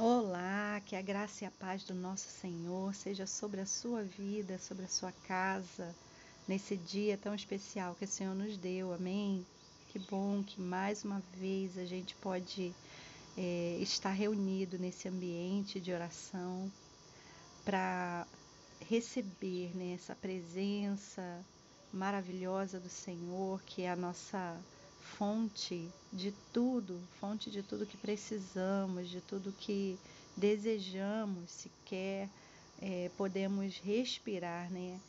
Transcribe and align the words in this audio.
Olá, 0.00 0.80
que 0.86 0.94
a 0.94 1.02
graça 1.02 1.42
e 1.42 1.46
a 1.48 1.50
paz 1.50 1.82
do 1.82 1.92
nosso 1.92 2.30
Senhor 2.30 2.94
seja 2.94 3.26
sobre 3.26 3.60
a 3.60 3.66
sua 3.66 4.00
vida, 4.04 4.56
sobre 4.56 4.84
a 4.84 4.88
sua 4.88 5.10
casa, 5.26 5.92
nesse 6.46 6.76
dia 6.76 7.18
tão 7.18 7.34
especial 7.34 7.96
que 7.96 8.04
o 8.04 8.08
Senhor 8.08 8.32
nos 8.32 8.56
deu, 8.56 8.92
amém? 8.92 9.44
Que 9.88 9.98
bom 9.98 10.44
que 10.44 10.60
mais 10.60 11.04
uma 11.04 11.20
vez 11.36 11.76
a 11.76 11.84
gente 11.84 12.14
pode 12.14 12.72
é, 13.36 13.76
estar 13.80 14.12
reunido 14.12 14.78
nesse 14.78 15.08
ambiente 15.08 15.80
de 15.80 15.92
oração 15.92 16.70
para 17.64 18.24
receber 18.88 19.76
né, 19.76 19.94
essa 19.94 20.14
presença 20.14 21.44
maravilhosa 21.92 22.78
do 22.78 22.88
Senhor, 22.88 23.60
que 23.64 23.82
é 23.82 23.90
a 23.90 23.96
nossa 23.96 24.56
fonte 25.16 25.88
de 26.12 26.32
tudo, 26.52 27.00
fonte 27.20 27.50
de 27.50 27.62
tudo 27.62 27.86
que 27.86 27.96
precisamos, 27.96 29.08
de 29.08 29.20
tudo 29.20 29.54
que 29.58 29.98
desejamos, 30.36 31.50
sequer 31.50 32.28
é, 32.80 33.10
podemos 33.16 33.78
respirar, 33.78 34.70
né? 34.70 35.00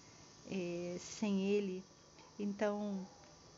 É, 0.51 0.97
sem 0.99 1.47
Ele. 1.49 1.83
Então, 2.39 3.05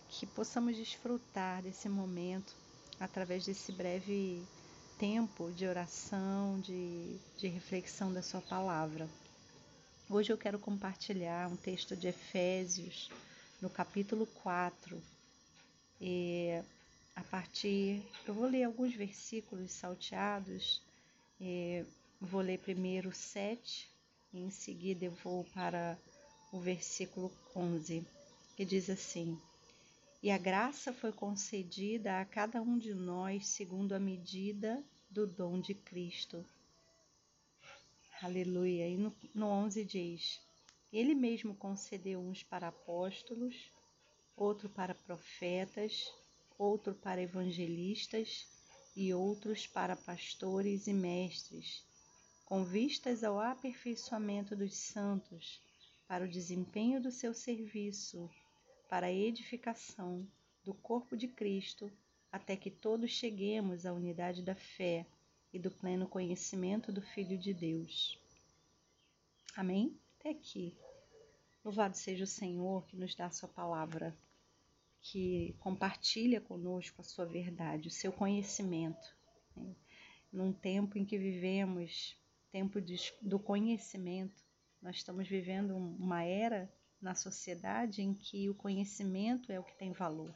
que 0.10 0.26
possamos 0.26 0.76
desfrutar 0.76 1.62
desse 1.62 1.88
momento 1.88 2.54
através 3.00 3.46
desse 3.46 3.72
breve 3.72 4.44
tempo 5.00 5.52
de 5.52 5.66
oração, 5.66 6.60
de, 6.60 7.18
de 7.38 7.48
reflexão 7.48 8.12
da 8.12 8.22
Sua 8.22 8.42
palavra. 8.42 9.10
Hoje 10.10 10.32
eu 10.32 10.38
quero 10.38 10.60
compartilhar 10.60 11.48
um 11.48 11.56
texto 11.56 11.96
de 11.96 12.08
Efésios, 12.08 13.10
no 13.62 13.70
capítulo 13.70 14.26
4, 14.44 15.02
é, 16.02 16.64
a 17.16 17.24
partir, 17.24 18.04
eu 18.28 18.34
vou 18.34 18.46
ler 18.46 18.64
alguns 18.64 18.96
versículos 18.96 19.72
salteados, 19.72 20.82
é, 21.40 21.86
vou 22.20 22.42
ler 22.42 22.58
primeiro 22.58 23.14
7, 23.14 23.88
e 24.34 24.40
em 24.40 24.50
seguida 24.50 25.06
eu 25.06 25.12
vou 25.24 25.44
para 25.54 25.96
o 26.52 26.60
versículo 26.60 27.32
11, 27.56 28.04
que 28.58 28.66
diz 28.66 28.90
assim: 28.90 29.40
E 30.24 30.32
a 30.32 30.40
graça 30.40 30.92
foi 30.92 31.12
concedida 31.12 32.20
a 32.20 32.26
cada 32.26 32.62
um 32.62 32.80
de 32.80 32.96
nós 32.96 33.46
segundo 33.48 33.94
a 33.94 34.00
medida 34.00 34.84
do 35.08 35.28
dom 35.28 35.60
de 35.60 35.76
Cristo. 35.76 36.44
Aleluia. 38.24 38.88
E 38.88 38.98
no, 38.98 39.16
no 39.36 39.46
11 39.48 39.86
diz: 39.86 40.40
Ele 40.92 41.14
mesmo 41.14 41.54
concedeu 41.54 42.20
uns 42.20 42.42
para 42.42 42.70
apóstolos, 42.70 43.72
outro 44.42 44.68
para 44.70 44.96
profetas, 44.96 46.12
outro 46.58 46.96
para 46.96 47.22
evangelistas 47.22 48.48
e 48.96 49.14
outros 49.14 49.68
para 49.68 49.96
pastores 49.96 50.88
e 50.88 50.94
mestres, 50.94 51.86
com 52.44 52.66
vistas 52.66 53.24
ao 53.24 53.40
aperfeiçoamento 53.40 54.56
dos 54.56 54.74
santos, 54.74 55.62
para 56.08 56.26
o 56.26 56.28
desempenho 56.28 57.00
do 57.00 57.12
seu 57.12 57.36
serviço, 57.36 58.28
para 58.90 59.08
a 59.08 59.14
edificação 59.14 60.28
do 60.64 60.74
corpo 60.74 61.16
de 61.16 61.28
Cristo, 61.28 61.92
até 62.32 62.56
que 62.56 62.72
todos 62.72 63.12
cheguemos 63.12 63.86
à 63.86 63.94
unidade 63.94 64.42
da 64.42 64.56
fé 64.56 65.06
e 65.54 65.60
do 65.60 65.70
pleno 65.70 66.08
conhecimento 66.08 66.92
do 66.92 67.02
Filho 67.02 67.38
de 67.38 67.54
Deus. 67.54 68.20
Amém? 69.56 69.96
Até 70.20 70.32
aqui. 70.32 70.76
Louvado 71.64 71.96
seja 71.96 72.24
o 72.24 72.28
Senhor 72.28 72.88
que 72.88 72.98
nos 72.98 73.14
dá 73.14 73.28
a 73.28 73.32
sua 73.32 73.48
palavra 73.48 74.18
que 75.02 75.56
compartilha 75.60 76.40
conosco 76.40 77.02
a 77.02 77.04
sua 77.04 77.26
verdade, 77.26 77.88
o 77.88 77.92
seu 77.92 78.12
conhecimento. 78.12 79.16
Né? 79.56 79.76
Num 80.32 80.54
tempo 80.54 80.98
em 80.98 81.04
que 81.06 81.18
vivemos, 81.18 82.16
tempo 82.52 82.80
do 83.22 83.40
conhecimento, 83.40 84.44
nós 84.82 84.98
estamos 84.98 85.28
vivendo 85.28 85.76
uma 85.76 86.24
era 86.24 86.72
na 87.02 87.16
sociedade 87.16 88.02
em 88.02 88.14
que 88.14 88.50
o 88.50 88.56
conhecimento 88.56 89.52
é 89.52 89.60
o 89.60 89.64
que 89.64 89.78
tem 89.78 89.92
valor. 89.92 90.34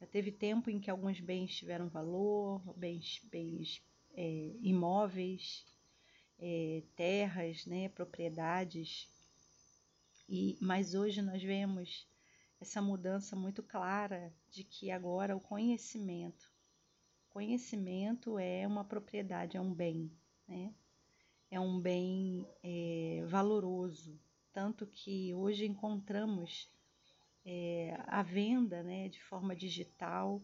Já 0.00 0.06
teve 0.06 0.32
tempo 0.32 0.70
em 0.70 0.80
que 0.80 0.90
alguns 0.90 1.20
bens 1.20 1.54
tiveram 1.54 1.88
valor, 1.88 2.62
bens, 2.76 3.20
bens 3.30 3.82
é, 4.14 4.52
imóveis, 4.60 5.66
é, 6.38 6.82
terras, 6.96 7.66
né, 7.66 7.88
propriedades, 7.88 9.08
e, 10.28 10.58
mas 10.60 10.94
hoje 10.94 11.22
nós 11.22 11.42
vemos 11.42 12.06
essa 12.60 12.82
mudança 12.82 13.36
muito 13.36 13.62
clara 13.62 14.32
de 14.50 14.64
que 14.64 14.90
agora 14.90 15.36
o 15.36 15.40
conhecimento, 15.40 16.52
conhecimento 17.30 18.38
é 18.38 18.66
uma 18.66 18.84
propriedade, 18.84 19.56
é 19.56 19.60
um 19.60 19.72
bem, 19.72 20.10
né? 20.46 20.74
É 21.50 21.58
um 21.58 21.80
bem 21.80 22.46
é, 22.62 23.24
valoroso, 23.26 24.20
tanto 24.52 24.86
que 24.86 25.32
hoje 25.34 25.66
encontramos 25.66 26.68
é, 27.44 27.96
a 28.06 28.22
venda, 28.22 28.82
né, 28.82 29.08
de 29.08 29.22
forma 29.22 29.56
digital, 29.56 30.42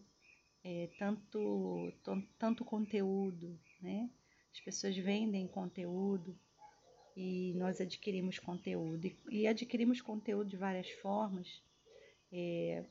é, 0.63 0.89
tanto 0.97 1.93
tanto 2.39 2.65
conteúdo, 2.65 3.59
né? 3.81 4.09
As 4.53 4.61
pessoas 4.61 4.97
vendem 4.97 5.47
conteúdo 5.47 6.39
e 7.15 7.53
nós 7.55 7.81
adquirimos 7.81 8.39
conteúdo 8.39 9.05
e, 9.05 9.17
e 9.29 9.47
adquirimos 9.47 10.01
conteúdo 10.01 10.49
de 10.49 10.57
várias 10.57 10.89
formas 10.89 11.61
é, 12.37 12.83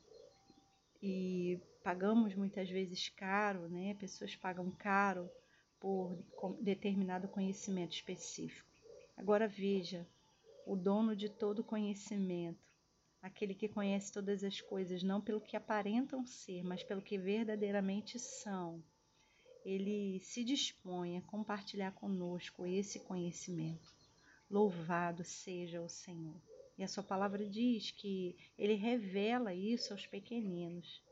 e 1.02 1.60
pagamos 1.82 2.34
muitas 2.34 2.70
vezes 2.70 3.10
caro, 3.10 3.68
né? 3.68 3.94
Pessoas 4.00 4.34
pagam 4.34 4.70
caro 4.70 5.30
por 5.78 6.18
determinado 6.62 7.28
conhecimento 7.28 7.92
específico. 7.92 8.66
Agora 9.14 9.46
veja, 9.46 10.08
o 10.66 10.74
dono 10.74 11.14
de 11.14 11.28
todo 11.28 11.62
conhecimento, 11.62 12.58
aquele 13.20 13.54
que 13.54 13.68
conhece 13.68 14.10
todas 14.10 14.42
as 14.42 14.62
coisas, 14.62 15.02
não 15.02 15.20
pelo 15.20 15.42
que 15.42 15.58
aparentam 15.58 16.24
ser, 16.24 16.62
mas 16.64 16.82
pelo 16.82 17.02
que 17.02 17.18
verdadeiramente 17.18 18.18
são, 18.18 18.82
ele 19.62 20.20
se 20.20 20.42
dispõe 20.42 21.18
a 21.18 21.22
compartilhar 21.22 21.92
conosco 21.92 22.66
esse 22.66 22.98
conhecimento. 23.00 23.94
Louvado 24.50 25.22
seja 25.22 25.82
o 25.82 25.88
Senhor. 25.88 26.40
E 26.76 26.82
a 26.82 26.88
sua 26.88 27.02
palavra 27.02 27.48
diz 27.48 27.92
que 27.92 28.36
ele 28.58 28.74
revela 28.74 29.54
isso 29.54 29.92
aos 29.92 30.06
pequeninos. 30.06 31.02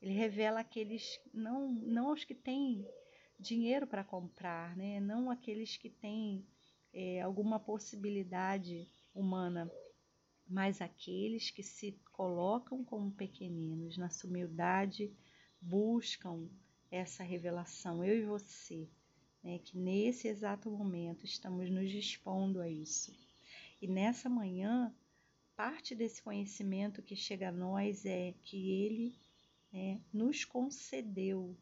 Ele 0.00 0.14
revela 0.14 0.60
aqueles, 0.60 1.20
não, 1.32 1.70
não 1.70 2.08
aos 2.08 2.24
que 2.24 2.34
têm 2.34 2.86
dinheiro 3.38 3.86
para 3.86 4.02
comprar, 4.02 4.76
né? 4.76 5.00
não 5.00 5.30
aqueles 5.30 5.76
que 5.76 5.90
têm 5.90 6.46
é, 6.92 7.20
alguma 7.20 7.60
possibilidade 7.60 8.88
humana, 9.14 9.70
mas 10.48 10.80
aqueles 10.80 11.50
que 11.50 11.62
se 11.62 11.92
colocam 12.12 12.84
como 12.84 13.12
pequeninos, 13.12 13.96
na 13.98 14.08
sua 14.08 14.30
humildade, 14.30 15.12
buscam 15.60 16.48
essa 16.90 17.22
revelação, 17.22 18.04
eu 18.04 18.18
e 18.18 18.24
você, 18.24 18.88
né? 19.42 19.58
que 19.58 19.76
nesse 19.76 20.28
exato 20.28 20.70
momento 20.70 21.24
estamos 21.24 21.70
nos 21.70 21.90
dispondo 21.90 22.60
a 22.60 22.68
isso. 22.68 23.12
E 23.80 23.86
nessa 23.86 24.28
manhã 24.28 24.94
parte 25.62 25.94
desse 25.94 26.20
conhecimento 26.20 27.00
que 27.00 27.14
chega 27.14 27.50
a 27.50 27.52
nós 27.52 28.04
é 28.04 28.34
que 28.42 28.68
ele 28.68 29.16
né, 29.72 30.00
nos 30.12 30.44
concedeu 30.44 31.56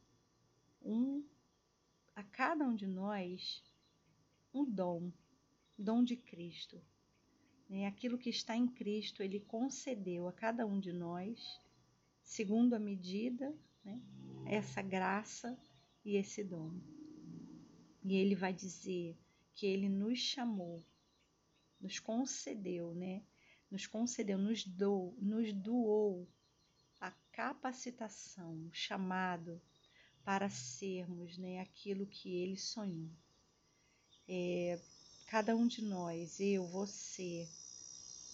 um 0.80 1.22
a 2.16 2.22
cada 2.22 2.64
um 2.64 2.74
de 2.74 2.86
nós 2.86 3.62
um 4.54 4.64
dom, 4.64 5.12
dom 5.78 6.02
de 6.02 6.16
Cristo. 6.16 6.80
Né? 7.68 7.84
Aquilo 7.86 8.16
que 8.16 8.30
está 8.30 8.56
em 8.56 8.66
Cristo, 8.66 9.22
ele 9.22 9.38
concedeu 9.38 10.26
a 10.26 10.32
cada 10.32 10.66
um 10.66 10.80
de 10.80 10.94
nós, 10.94 11.60
segundo 12.22 12.72
a 12.72 12.78
medida, 12.78 13.54
né, 13.84 14.00
essa 14.46 14.80
graça 14.80 15.58
e 16.02 16.16
esse 16.16 16.42
dom. 16.42 16.72
E 18.02 18.14
ele 18.14 18.34
vai 18.34 18.54
dizer 18.54 19.14
que 19.52 19.66
ele 19.66 19.90
nos 19.90 20.18
chamou, 20.18 20.82
nos 21.78 21.98
concedeu, 21.98 22.94
né? 22.94 23.22
Nos 23.70 23.86
concedeu, 23.86 24.36
nos, 24.36 24.64
dou, 24.64 25.16
nos 25.20 25.52
doou 25.52 26.28
a 27.00 27.10
capacitação, 27.32 28.66
o 28.66 28.70
chamado 28.72 29.60
para 30.24 30.50
sermos 30.50 31.38
né, 31.38 31.60
aquilo 31.60 32.06
que 32.06 32.28
ele 32.34 32.58
sonhou. 32.58 33.10
É, 34.28 34.78
cada 35.26 35.56
um 35.56 35.66
de 35.66 35.82
nós, 35.82 36.40
eu, 36.40 36.66
você, 36.66 37.48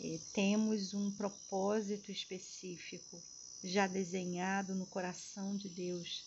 é, 0.01 0.19
temos 0.33 0.95
um 0.95 1.11
propósito 1.13 2.11
específico 2.11 3.23
já 3.63 3.87
desenhado 3.87 4.75
no 4.75 4.87
coração 4.87 5.57
de 5.57 5.69
Deus, 5.69 6.25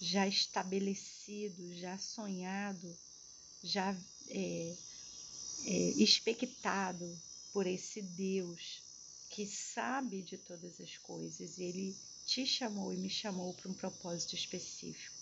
já 0.00 0.26
estabelecido, 0.26 1.74
já 1.74 1.96
sonhado, 1.98 2.96
já 3.62 3.96
é, 4.28 4.76
é, 5.64 5.72
expectado 6.02 7.18
por 7.52 7.66
esse 7.66 8.02
Deus 8.02 8.82
que 9.30 9.46
sabe 9.46 10.22
de 10.22 10.36
todas 10.36 10.80
as 10.80 10.96
coisas. 10.98 11.58
Ele 11.58 11.94
te 12.26 12.46
chamou 12.46 12.92
e 12.92 12.96
me 12.96 13.10
chamou 13.10 13.52
para 13.54 13.70
um 13.70 13.74
propósito 13.74 14.34
específico. 14.34 15.14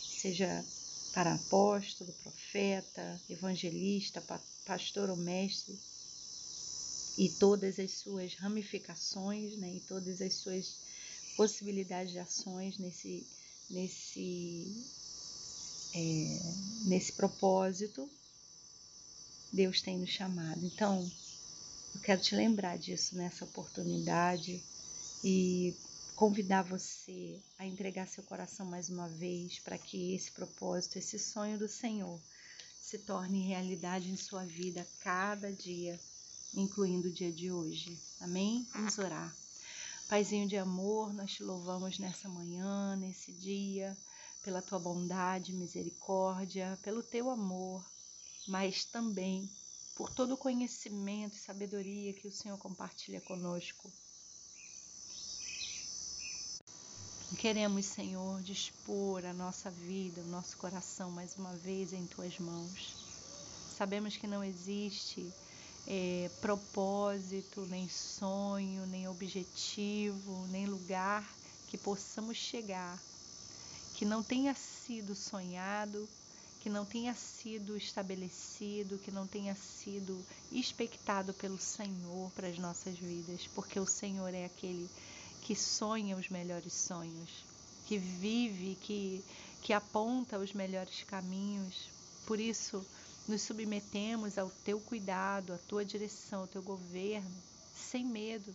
Seja 0.00 0.64
para 1.12 1.34
apóstolo, 1.34 2.12
profeta, 2.22 3.20
evangelista, 3.28 4.22
pastor 4.64 5.10
ou 5.10 5.16
mestre, 5.16 5.78
e 7.18 7.28
todas 7.28 7.78
as 7.78 7.90
suas 7.90 8.34
ramificações, 8.36 9.56
né, 9.58 9.74
e 9.74 9.80
todas 9.80 10.22
as 10.22 10.32
suas 10.32 10.76
possibilidades 11.36 12.12
de 12.12 12.18
ações 12.18 12.78
nesse, 12.78 13.26
nesse, 13.70 14.66
é, 15.94 16.88
nesse 16.88 17.12
propósito, 17.12 18.08
Deus 19.52 19.82
tem 19.82 19.98
nos 19.98 20.08
chamado. 20.08 20.64
Então, 20.64 21.10
eu 21.94 22.00
quero 22.00 22.20
te 22.20 22.34
lembrar 22.34 22.78
disso 22.78 23.16
nessa 23.16 23.44
oportunidade 23.44 24.62
e 25.22 25.74
convidar 26.14 26.62
você 26.62 27.40
a 27.58 27.66
entregar 27.66 28.06
seu 28.06 28.22
coração 28.24 28.66
mais 28.66 28.88
uma 28.88 29.08
vez 29.08 29.58
para 29.58 29.78
que 29.78 30.14
esse 30.14 30.30
propósito, 30.32 30.98
esse 30.98 31.18
sonho 31.18 31.58
do 31.58 31.68
Senhor 31.68 32.20
se 32.80 32.98
torne 32.98 33.46
realidade 33.46 34.10
em 34.10 34.16
sua 34.16 34.44
vida 34.44 34.86
cada 35.00 35.52
dia, 35.52 35.98
incluindo 36.54 37.08
o 37.08 37.12
dia 37.12 37.32
de 37.32 37.50
hoje. 37.50 37.98
Amém? 38.20 38.66
Vamos 38.72 38.98
orar. 38.98 39.34
Paizinho 40.08 40.46
de 40.46 40.56
amor, 40.56 41.14
nós 41.14 41.32
te 41.32 41.42
louvamos 41.42 41.98
nessa 41.98 42.28
manhã, 42.28 42.96
nesse 42.96 43.32
dia, 43.32 43.96
pela 44.42 44.60
tua 44.60 44.78
bondade, 44.78 45.52
misericórdia, 45.52 46.78
pelo 46.82 47.02
teu 47.02 47.30
amor, 47.30 47.82
mas 48.46 48.84
também 48.84 49.48
por 49.94 50.10
todo 50.10 50.34
o 50.34 50.36
conhecimento 50.36 51.36
e 51.36 51.40
sabedoria 51.40 52.12
que 52.12 52.26
o 52.26 52.32
Senhor 52.32 52.58
compartilha 52.58 53.20
conosco. 53.20 53.90
Queremos, 57.38 57.86
Senhor, 57.86 58.42
dispor 58.42 59.24
a 59.24 59.32
nossa 59.32 59.70
vida, 59.70 60.20
o 60.20 60.28
nosso 60.28 60.56
coração 60.58 61.10
mais 61.10 61.36
uma 61.36 61.54
vez 61.54 61.92
em 61.92 62.06
tuas 62.06 62.38
mãos. 62.38 62.94
Sabemos 63.76 64.16
que 64.16 64.26
não 64.26 64.44
existe 64.44 65.32
é, 65.86 66.30
propósito, 66.40 67.66
nem 67.66 67.88
sonho, 67.88 68.86
nem 68.86 69.08
objetivo, 69.08 70.46
nem 70.48 70.66
lugar 70.66 71.26
que 71.68 71.78
possamos 71.78 72.36
chegar 72.36 73.00
que 74.02 74.04
não 74.04 74.20
tenha 74.20 74.52
sido 74.52 75.14
sonhado 75.14 76.08
que 76.62 76.70
não 76.70 76.84
tenha 76.84 77.12
sido 77.12 77.76
estabelecido, 77.76 78.96
que 78.96 79.10
não 79.10 79.26
tenha 79.26 79.52
sido 79.56 80.24
expectado 80.52 81.34
pelo 81.34 81.58
Senhor 81.58 82.30
para 82.36 82.46
as 82.46 82.56
nossas 82.56 82.96
vidas, 82.96 83.48
porque 83.52 83.80
o 83.80 83.86
Senhor 83.86 84.32
é 84.32 84.44
aquele 84.44 84.88
que 85.42 85.56
sonha 85.56 86.16
os 86.16 86.28
melhores 86.28 86.72
sonhos, 86.72 87.44
que 87.86 87.98
vive, 87.98 88.78
que, 88.80 89.24
que 89.60 89.72
aponta 89.72 90.38
os 90.38 90.52
melhores 90.52 91.02
caminhos. 91.02 91.88
Por 92.26 92.38
isso, 92.38 92.86
nos 93.26 93.42
submetemos 93.42 94.38
ao 94.38 94.48
teu 94.64 94.78
cuidado, 94.78 95.52
à 95.52 95.58
tua 95.58 95.84
direção, 95.84 96.42
ao 96.42 96.46
teu 96.46 96.62
governo, 96.62 97.42
sem 97.74 98.06
medo. 98.06 98.54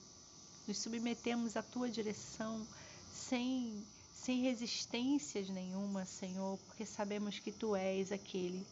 Nos 0.66 0.78
submetemos 0.78 1.58
à 1.58 1.62
tua 1.62 1.90
direção 1.90 2.66
sem 3.14 3.84
sem 4.24 4.42
resistências 4.42 5.48
nenhuma, 5.50 6.06
Senhor, 6.06 6.58
porque 6.66 6.86
sabemos 6.86 7.40
que 7.40 7.52
Tu 7.52 7.76
és 7.76 8.12
aquele 8.12 8.66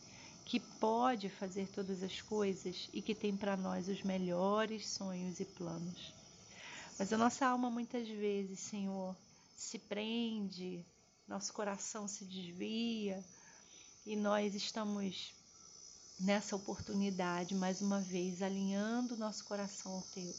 que 0.43 0.59
pode 0.59 1.29
fazer 1.29 1.67
todas 1.69 2.03
as 2.03 2.21
coisas 2.21 2.89
e 2.93 3.01
que 3.01 3.15
tem 3.15 3.35
para 3.35 3.55
nós 3.55 3.87
os 3.87 4.03
melhores 4.03 4.87
sonhos 4.87 5.39
e 5.39 5.45
planos. 5.45 6.13
Mas 6.99 7.11
a 7.13 7.17
nossa 7.17 7.45
alma 7.45 7.69
muitas 7.69 8.07
vezes, 8.07 8.59
Senhor, 8.59 9.15
se 9.55 9.79
prende, 9.79 10.85
nosso 11.27 11.53
coração 11.53 12.07
se 12.07 12.25
desvia 12.25 13.23
e 14.05 14.15
nós 14.15 14.53
estamos 14.55 15.33
nessa 16.19 16.55
oportunidade, 16.55 17.55
mais 17.55 17.81
uma 17.81 17.99
vez, 17.99 18.41
alinhando 18.41 19.17
nosso 19.17 19.43
coração 19.45 19.93
ao 19.93 20.01
Teu 20.13 20.33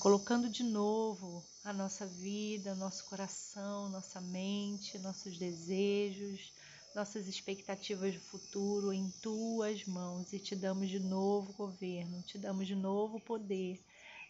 colocando 0.00 0.48
de 0.48 0.64
novo 0.64 1.44
a 1.62 1.74
nossa 1.74 2.06
vida, 2.06 2.74
nosso 2.74 3.04
coração, 3.04 3.90
nossa 3.90 4.18
mente, 4.18 4.98
nossos 4.98 5.36
desejos, 5.36 6.54
nossas 6.94 7.28
expectativas 7.28 8.14
do 8.14 8.20
futuro 8.20 8.94
em 8.94 9.10
tuas 9.22 9.84
mãos 9.84 10.32
e 10.32 10.38
te 10.38 10.56
damos 10.56 10.88
de 10.88 10.98
novo 10.98 11.52
governo, 11.52 12.22
te 12.22 12.38
damos 12.38 12.66
de 12.66 12.74
novo 12.74 13.20
poder 13.20 13.78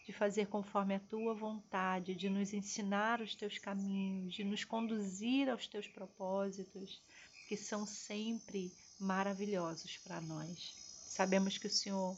de 0.05 0.11
fazer 0.11 0.47
conforme 0.47 0.95
a 0.95 0.99
tua 0.99 1.33
vontade, 1.33 2.15
de 2.15 2.29
nos 2.29 2.53
ensinar 2.53 3.21
os 3.21 3.33
teus 3.33 3.57
caminhos, 3.57 4.33
de 4.33 4.43
nos 4.43 4.65
conduzir 4.65 5.49
aos 5.49 5.67
teus 5.67 5.87
propósitos, 5.87 7.01
que 7.47 7.55
são 7.55 7.85
sempre 7.85 8.73
maravilhosos 8.99 9.97
para 9.99 10.19
nós. 10.19 10.73
Sabemos 11.07 11.57
que 11.57 11.67
o 11.67 11.71
Senhor 11.71 12.17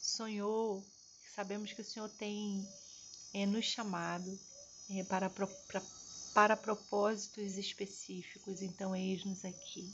sonhou 0.00 0.84
Sabemos 1.34 1.72
que 1.72 1.80
o 1.80 1.84
Senhor 1.84 2.08
tem 2.10 2.66
é, 3.32 3.46
nos 3.46 3.64
chamado 3.64 4.38
é, 4.90 5.04
para, 5.04 5.30
para, 5.30 5.82
para 6.34 6.56
propósitos 6.56 7.56
específicos, 7.56 8.62
então 8.62 8.94
eis-nos 8.94 9.44
aqui. 9.44 9.88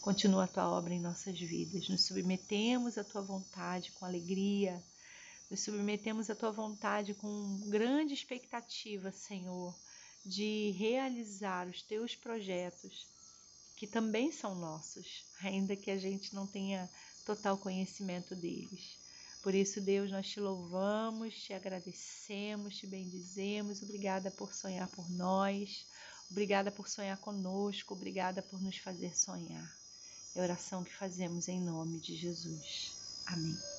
Continua 0.00 0.44
a 0.44 0.48
tua 0.48 0.70
obra 0.70 0.94
em 0.94 1.00
nossas 1.00 1.38
vidas. 1.38 1.88
Nos 1.88 2.02
submetemos 2.02 2.96
à 2.96 3.02
tua 3.02 3.22
vontade 3.22 3.90
com 3.92 4.04
alegria, 4.04 4.80
nos 5.50 5.60
submetemos 5.60 6.30
à 6.30 6.34
tua 6.34 6.52
vontade 6.52 7.14
com 7.14 7.60
grande 7.66 8.14
expectativa, 8.14 9.10
Senhor, 9.10 9.74
de 10.24 10.70
realizar 10.78 11.66
os 11.66 11.82
teus 11.82 12.14
projetos, 12.14 13.06
que 13.76 13.86
também 13.86 14.30
são 14.30 14.54
nossos, 14.54 15.24
ainda 15.42 15.74
que 15.74 15.90
a 15.90 15.98
gente 15.98 16.34
não 16.34 16.46
tenha 16.46 16.88
total 17.24 17.58
conhecimento 17.58 18.34
deles. 18.36 19.05
Por 19.46 19.54
isso, 19.54 19.80
Deus, 19.80 20.10
nós 20.10 20.28
te 20.28 20.40
louvamos, 20.40 21.32
te 21.32 21.54
agradecemos, 21.54 22.78
te 22.78 22.84
bendizemos. 22.84 23.80
Obrigada 23.80 24.28
por 24.28 24.52
sonhar 24.52 24.88
por 24.88 25.08
nós. 25.08 25.86
Obrigada 26.28 26.72
por 26.72 26.88
sonhar 26.88 27.16
conosco. 27.18 27.94
Obrigada 27.94 28.42
por 28.42 28.60
nos 28.60 28.78
fazer 28.78 29.16
sonhar. 29.16 29.72
É 30.34 30.40
a 30.40 30.42
oração 30.42 30.82
que 30.82 30.92
fazemos 30.92 31.46
em 31.46 31.60
nome 31.60 32.00
de 32.00 32.16
Jesus. 32.16 32.90
Amém. 33.24 33.75